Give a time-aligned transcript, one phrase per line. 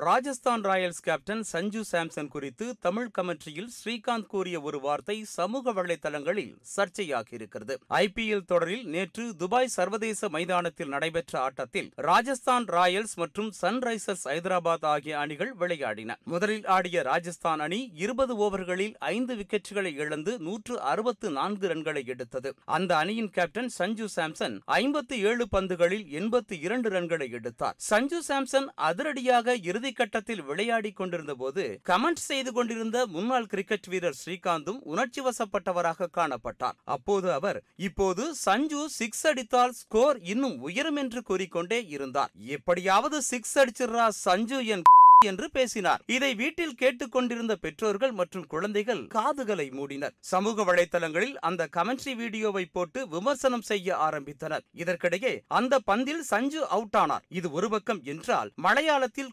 [0.00, 7.74] Rajasthan Royals captain Sanju Samson குறித்து தமிழ் கமெண்ட்ரியில் ஸ்ரீகாந்த் கூறிய ஒரு வார்த்தை சமூக வலைதளங்களில் சர்ச்சையாகியிருக்கிறது.
[7.88, 15.52] ஐபிஎல் தொடரில் நேற்று துபாய் சர்வதேச மைதானத்தில் நடைபெற்ற ஆட்டத்தில் ராஜஸ்தான் ராயல்ஸ் மற்றும் சன்ரைசர்ஸ் ஹைதராபாத் ஆகிய அணிகள்
[15.58, 16.16] விளையாடின.
[16.24, 22.54] முதலில் ஆடிய ராஜஸ்தான் அணி இருபது ஓவர்களில் ஐந்து விக்கெட்டுகளை இழந்து நூற்று அறுபத்து நான்கு ரன்களை எடுத்தது.
[22.64, 27.74] அந்த அணியின் கேப்டன் சஞ்சு சாம்சன் ஐம்பத்தி ஏழு பந்துகளில் எண்பத்தி இரண்டு ரன்களை எடுத்தார்.
[27.76, 34.80] சஞ்சு சாம்சன் அதிரடியாக இறுதி இறுதிக்கட்டத்தில் விளையாடிக் கொண்டிருந்த போது கமெண்ட் செய்து கொண்டிருந்த முன்னாள் கிரிக்கெட் வீரர் ஸ்ரீகாந்தும்
[34.92, 36.76] உணர்ச்சி வசப்பட்டவராக காணப்பட்டார்.
[36.96, 37.58] அப்போது அவர்
[37.88, 42.32] இப்போது சஞ்சு சிக்ஸ் அடித்தால் ஸ்கோர் இன்னும் உயரும் என்று கூறிக்கொண்டே இருந்தார்.
[42.56, 44.86] எப்படியாவது சிக்ஸ் அடிச்சிடுறா சஞ்சு என்
[45.30, 46.02] என்று பேசினார்.
[46.16, 50.14] இதை வீட்டில் கேட்டுக்கொண்டிருந்த பெற்றோர்கள் மற்றும் குழந்தைகள் காதுகளை மூடினர்.
[50.30, 54.64] சமூக வலைதளங்களில் அந்த கமெண்ட்ரி வீடியோவை போட்டு விமர்சனம் செய்ய ஆரம்பித்தனர்.
[54.82, 59.30] இதற்கிடையே அந்த பந்தில் சஞ்சு அவுட் ஆனார் இது ஒரு பக்கம் என்றால் மலையாளத்தில்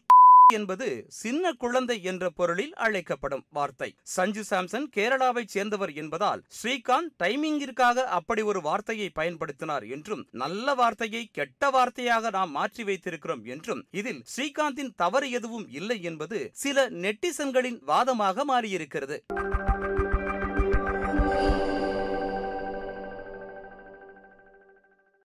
[0.52, 3.88] என்பது சின்ன குழந்தை என்ற பொருளில் அழைக்கப்படும் வார்த்தை.
[4.02, 11.70] சஞ்சு சாம்சன் கேரளாவைச் சேர்ந்தவர் என்பதால் ஸ்ரீகாந்த் டைமிங்கிற்காக அப்படி ஒரு வார்த்தையை பயன்படுத்தினார் என்றும் நல்ல வார்த்தையை கெட்ட
[11.70, 19.18] வார்த்தையாக நாம் மாற்றி வைத்திருக்கிறோம் என்றும் இதில் ஸ்ரீகாந்தின் தவறு எதுவும் இல்லை என்பது சில நெட்டிசன்களின் வாதமாக மாறியிருக்கிறது.